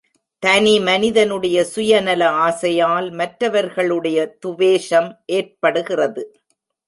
[0.43, 6.23] தனி மனிதனுடைய சுய நல ஆசையால் மற்றவர்களுடைய துவேஷம் ஏற்படுகிறது.